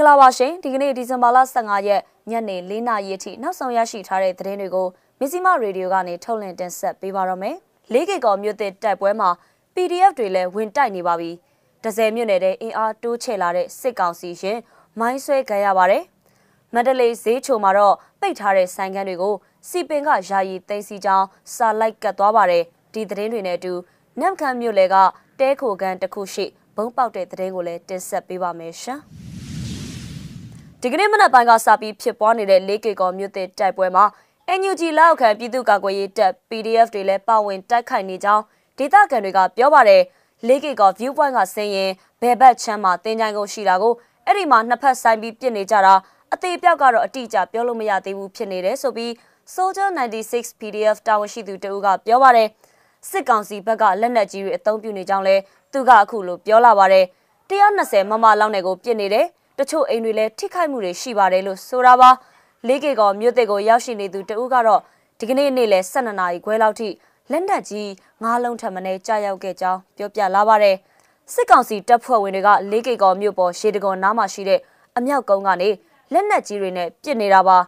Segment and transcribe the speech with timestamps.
[0.00, 4.88] င်္ဂလာပါရှင်ဒီကနေ့ဒီဇင်ဘာလ15ရက်ညနေ4နာရီအထိနောက်ဆုံးရရှိထားတဲ့သတင်းတွေကို
[5.20, 7.56] မစ္စည်းမရေဒီယိုကနေထုတ်လွှင့်တင်ဆက်ပေးပါရမယ်။
[7.92, 9.30] လေးကေကော်မြို့သစ်တိုက်ပွဲမှာ
[9.74, 11.30] PDF တွေလည်းဝင်တိုက်နေပါပြီ။
[11.84, 14.58] ဒဇယ်မြို့နယ်တဲ့အင်အားတိုးချဲ့လာတဲ့စစ်ကောင်စီရင်
[15.00, 16.02] မိုင်းဆွဲခံရပါတယ်။
[16.74, 19.34] မန္တလေးဈေးချိုမှာတော့ပိတ်ထားတဲ့ဆိုင်ခန်းတွေကို
[19.68, 22.62] စီပင်ကယာယီသိမ်းစီကြောင်းစာလိုက်ကတ်သွားပါတယ်။
[22.94, 23.72] ဒီသတင်းတွေနဲ့အတူ
[24.20, 24.96] နမ်ခမ်းမြို့လေက
[25.40, 26.44] တဲခိုကန်တစ်ခုရှိ
[26.76, 29.00] ဘုံပေါက်တဲ့သတင်းကိုလည်းတင်ဆက်ပေးပါမယ်ရှင်။
[30.82, 34.04] ဒီကနေ့မနက်ပိုင်းကစပြီးဖြစ်ပွားနေတဲ့လေးကေကော်မြို့သစ်တိုက်ပွဲမှာ
[34.58, 38.42] NUG လောက်ခံပြည်သူ့ကာကွယ်ရေးတပ် PDF တွေလည်းပါဝင်တိုက်ခိုက်နေကြောင်း
[38.78, 40.02] ဒေသခံတွေကပြောပါတယ်
[40.46, 41.90] လေးကေကော် view point ကဆင်းရင်
[42.20, 43.94] ဘယ်ဘက်ချမ်းမှာတင်ကြိုင်ကုန်ရှိတာကို
[44.26, 45.94] အဲ့ဒီမှာနှစ်ဖက်ဆိုင်ပြီးပြစ်နေကြတာ
[46.32, 49.10] အသေးပြောက်ကတော့အတိအကျပြောလို့မရသေးဘူးဖြစ်နေတယ်ဆိုပြီး
[49.54, 49.88] Soldier
[50.24, 52.48] 96 PDF တာဝန်ရှိသူတဦးကပြောပါတယ်
[53.10, 55.36] စစ်ကောင်စီဘက်ကလက်နက်ကြီးတွေအသုံးပြုနေကြောင်းလဲ
[55.72, 57.04] သူကအခုလိုပြောလာပါတယ်
[57.50, 59.26] 120မမလောက်နဲ့ကိုပြစ်နေတယ်
[59.60, 62.10] တချို့အိမ်တွေလည်းထိခိုက်မှုတွေရှိပါတယ်လို့ဆိုတာပါ
[62.68, 64.80] လေးကေကောမြို့သစ်ကိုရောက်ရှိနေသူတဦးကတော့
[65.18, 66.88] ဒီကနေ့နေ့လယ်12နာရီခွဲလောက်ထိ
[67.30, 67.90] လက်နက်ကြီး
[68.22, 70.76] ငါးလုံးထပ်မံကြာရောက်ခဲ့ကြောင်းပြောပြလာပါတယ်
[71.32, 74.60] စစ်ကောင်စီတပ်ဖွဲ့ဝင်တွေကလေးကေကောမြို့ပေါ်ရှေးတကွန်နားမှာရှိတဲ့
[74.96, 75.70] အမြောက်ကုန်းကနေ
[76.12, 77.58] လက်နက်ကြီးတွေနဲ့ပစ်နေတာပါ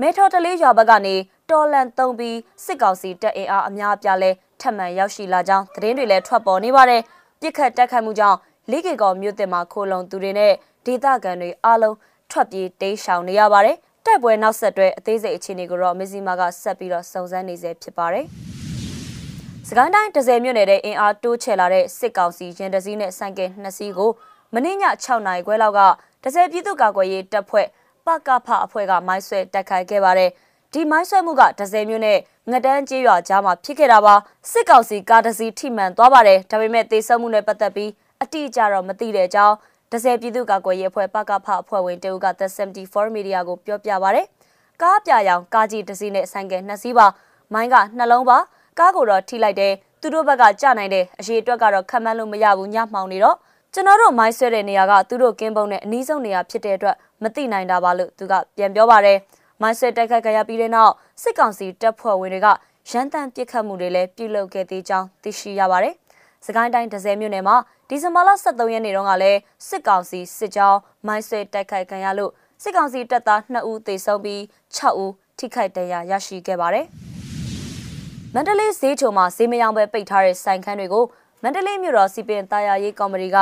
[0.00, 1.14] မဲထော်တလေးရွာဘက်ကနေ
[1.50, 7.02] တော်လန်သုံးပြီးစစ်ကောင်စီတပ်အင်အားအများအပြားလဲထပ်မံရောက်ရှိလာကြောင်းသတင်းတွေလည်းထွက်ပေါ်နေပါတယ်
[7.40, 8.38] ပြစ်ခတ်တက်ခတ်မှုကြောင့်
[8.70, 10.52] လေးကေကောမြို့သစ်မှာခိုလုံသူတွေနဲ့
[10.86, 11.96] ဒေသခံတွေအားလုံး
[12.30, 18.26] ထွက်ပြေးတိမ်းရှောင်နေရပါတယ်။တိုက်ပွဲနောက်ဆက်တွဲအသေးစိတ်အခြေအနေကိုတော့မဇီမာကဆက်ပြီးတော့စုံစမ်းနေစေဖြစ်ပါတယ်။
[19.68, 24.10] စကိုင်းတိုင်းဒဇယ်မြို့နယ်တဲ့အင်အားတိုးချဲ့လာတဲ့စစ်ကောင်စီရင်တစည်းနဲ့ဆိုင်ကယ်နှစ်စီးကို
[24.54, 25.80] မနေ့ည6နာရီခွဲလောက်က
[26.24, 27.66] ဒဇယ်ပြည်သူ့ကာကွယ်ရေးတပ်ဖွဲ့
[28.06, 30.30] ပကဖအဖွဲ့ကမိုင်းဆွဲတိုက်ခိုက်ခဲ့ပါတယ်။
[30.72, 32.18] ဒီမိုင်းဆွဲမှုကဒဇယ်မြို့နဲ့
[32.52, 34.14] ငတန်းကျေးရွာကြားမှာဖြစ်ခဲ့တာပါ
[34.50, 37.90] စစ်ကောင်စီကားတစီထိမှန်သွားပါတယ်ဒါပေမဲ့တေဆုံးမှုနဲ့ပတ်သက်ပြီး
[38.22, 39.56] အတိအကျတော့မသိတဲ့အကြောင်း
[39.92, 44.26] ဒဇယ်ပြည်သူ့ကာကွယ်ရေးအဖွဲ့ပကဖအဖွဲ့ဝင်တဦးက The 74 Media ကိုပြောပြပါရယ်
[44.82, 47.06] ကားပြရောင်ကားကြီးတစ်စီးနဲ့ဆိုင်ကယ်နှစ်စီးပါ
[47.52, 48.38] မိုင်းကနှလုံးပါ
[48.78, 53.36] ကားကိုတော့ထိလိုက်တယ်သူတို့ဘက်ကကြနိုင်တယ်အရေးအတွက်ကတော့ခံမှန်းလို့မရဘူးညမှောင်နေတော့
[53.74, 59.18] ကျွန်တော်တို့မိုင်းဆွဲတဲ့နေရာကသူတို့ကင်းပုံနဲ့အနီးဆုံးနေရာဖြစ်တဲ့အတွက်မသိနိုင်တာပါလို့သူကပြန်ပြောပါတယ်
[59.60, 60.92] မိုင်းဆွဲတိုက်ခိုက်ကြရပြီးတဲ့နောက်
[61.22, 62.46] စစ်ကောင်စီတပ်ဖွဲ့ဝင်တွေက
[62.90, 65.94] ရန်တမ်းပစ်ခတ်မှုတွေလည်းပြုလုပ်ခဲ့သေးကြောင်းသိရှိရပါတယ်
[66.46, 67.56] စကိုင်းတိုင်းဒဇယ်မြို့နယ်မှာ
[67.90, 72.32] ဒီဇင်ဘာလ23ရက်နေ့တုန်းကလည်းစစ်ကောင်စီစစ်ကြောင်းမိုင်းဆွဲတိုက်ခိုက်ခံရလို့
[72.62, 74.40] စစ်ကောင်စီတပ်သား2ဦးသေဆုံးပြီး
[74.76, 76.86] 6ဦးထိခိုက်ဒဏ်ရာရရှိခဲ့ပါတယ်။
[78.34, 81.04] မန္တလေးဈေးချုံမှာဈေးမယောင်းပဲပိတ်ထားတဲ့ဆိုင်ခန်းတွေကို
[81.42, 83.36] မန္တလေးမြို့တော်စီပင်တာယာရေးကော်မတီက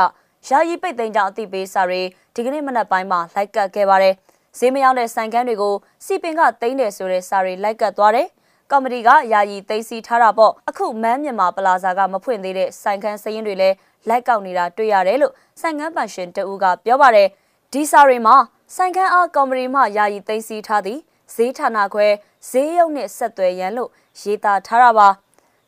[0.49, 2.03] ယာယီပိတ်သိမ်းကြောင်းအသိပေးစာတွေ
[2.35, 4.15] ဒီကနေ့မနက်ပိုင်းမှာလိုက်ကတ်ခဲ့ပါတယ်။
[4.59, 8.29] ဈေးမယောင်းတဲ့ဆိုင်ခန်းတွေကိုစီပင်ကသိမ်းတယ်ဆိုတဲ့စာတွေလိုက်ကတ်သွားတယ်။
[8.75, 13.77] ကော်မတီကယာယီသိမ်းဆည်းထားတာပေါ့အခုမန်းမြန်မာပလာဇာကမဖွင့်သေးတဲ့ဆိုင်ခန်းစရင်တွေလည်း
[14.09, 17.29] လိုက်ကောက်နေတာတွေ့ရတယ်လို့ဆိုင်ခန်းပန်ရှင်တဦးကပြောပါတယ်
[17.73, 18.37] ဒီစာတွေမှာ
[18.77, 20.99] ဆိုင်ခန်းအားကော်မတီမှယာယီသိမ်းဆည်းထားသည်
[21.35, 22.07] ဈေးဌာနခွဲ
[22.51, 23.91] ဈေးရုံနဲ့ဆက်သွယ်ရန်လို့
[24.21, 25.09] ရေးသားထားတာပါ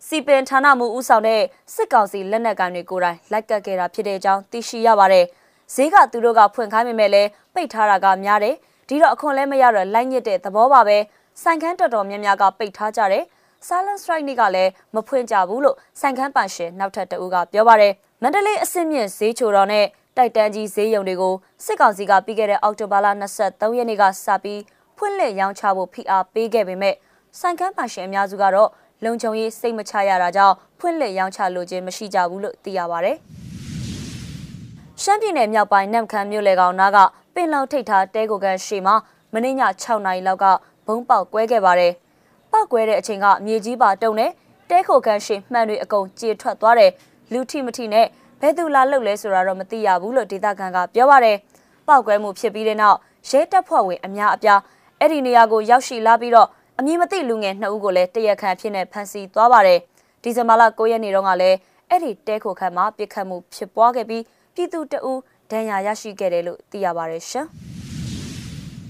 [0.07, 1.43] စီပင်ဌာနမှုဦးဆောင်တဲ့
[1.75, 5.27] စစ်ကောင်စီလက်နက်ကိုင်တွေကိုယ်တိုင်လိုက်ကတ်ခဲ့တာဖြစ်တဲ့အကြောင်းသိရှိရပါတယ်
[5.75, 8.57] ဈေးကသူတို့ကဖွင့်ခိုင်းပေမဲ့လည်းပိတ်ထားတာကများတယ်
[8.89, 10.99] ဒီတော့အခွန်လည်းမရတော့လိုက်ညစ်တဲ့သဘောပါပဲ
[11.43, 13.25] ဆိုင်ခန်းတော်တော်များများကပိတ်ထားကြတယ်
[13.67, 17.93] Silent Strike နေ့ကလည်းမဖွင့်ကြဘူးလို့ဆိုင်ခန်းပန်ရှင်နောက်ထပ်တဦးကပြောပါတယ်
[18.23, 19.87] မန္တလေးအစစ်မြင့်ဈေးချိုတော်နဲ့
[20.17, 23.07] တိုက်တန်းကြီးဈေးရုံတွေကိုစစ်ကောင်စီကပြီးခဲ့တဲ့အောက်တိုဘာလ
[23.43, 24.61] 23ရက်နေ့ကစပြီး
[24.97, 26.95] ဖွင့်လှစ်ရောင်းချဖို့ဖိအားပေးခဲ့ပေမဲ့
[27.39, 28.71] ဆိုင်ကန်းပါရှင်အများစုကတော့
[29.05, 33.13] လုံခြုံရေးစိတ်မချရတာကြောင့်ဖွင့်လှစ်ရောင်းချလိုခြင်းမရှိကြဘူးလို့သိရပါဗျ။
[35.03, 36.99] ရှမ်းပြည်နယ်မြောက်ပိုင်းနမ်ခမ်းမြို့လေကောင်နားက
[37.35, 38.95] ပင်လောင်ထိပ်ထားတဲကိုကန်ရှေမှာ
[39.35, 40.47] မနေ့ည6နာရီလောက်က
[40.87, 41.93] ဘုံပေါက်ကွဲခဲ့ပါတယ်။
[42.53, 44.31] ပေါက်ကွဲတဲ့အချိန်ကမြေကြီးပါတုံနဲ့
[44.71, 46.93] တဲခိုကန်ရှေမှန်တွေအကုန်ကြေထွက်သွားတယ်
[47.33, 48.07] လူထိမထိနဲ့
[48.41, 51.37] ဘယ်သူလာလှုပ်လဲဆိုတာတော့မသိရဘူးလို့ဒေသခံကပြောပါတယ်။
[51.89, 52.99] ပေါက်ကွဲမှုဖြစ်ပြီးတဲ့နောက်
[53.29, 54.61] ရဲတပ်ဖွဲ့ဝင်အများအပြား
[55.01, 56.49] အဲ့ဒီနေရာကိုရောက်ရှိလာပြီးတော့
[56.79, 59.79] အမည်မသိလူငယ်နှစ်ဦးကိုလည်းတရက်ခန့်ဖြစ်နေဖမ်းဆီးသွားပါတယ်။
[60.23, 61.59] ဒီဇင်ဘာလ9ရက်နေ့တုန်းကလည်း
[61.91, 64.23] အဲ့ဒီတဲခိုခန့်မှာပြစ်ခတ်မှုဖြစ်ပွားခဲ့ပြီး
[64.55, 67.49] ပြည်သူတအူးဒဏ်ရာရရှိခဲ့တယ်လို့သိရပါတယ်ရှင်။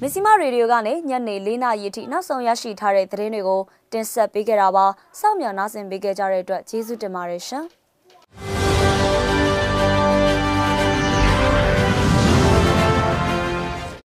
[0.02, 3.60] မစ္စည်းမရေဒီယိုကနေညနေ၄နာရီအထိနောက်ဆုံးရရှိထားတဲ့သတင်းတွေကို
[3.92, 4.86] တင်ဆက်ပေးခဲ့တာပါ။
[5.20, 7.64] စောင့်မျှော်နားဆင်ပေးခဲ့ကြတဲ့အတွက်ကျေးဇူးတင်ပါတယ်ရှင်။